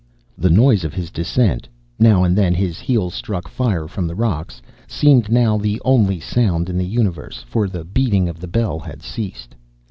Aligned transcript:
The 0.35 0.49
noise 0.49 0.83
of 0.83 0.95
his 0.95 1.11
descent 1.11 1.69
now 1.99 2.23
and 2.23 2.35
then 2.35 2.55
his 2.55 2.79
heels 2.79 3.13
struck 3.13 3.47
fire 3.47 3.87
from 3.87 4.07
the 4.07 4.15
rocks 4.15 4.59
seemed 4.87 5.31
now 5.31 5.59
the 5.59 5.79
only 5.85 6.19
sound 6.19 6.71
in 6.71 6.77
the 6.79 6.87
universe, 6.87 7.45
for 7.47 7.67
the 7.67 7.83
beating 7.85 8.27
of 8.27 8.39
the 8.39 8.47
bell 8.47 8.79
had 8.79 9.03
ceased. 9.03 9.53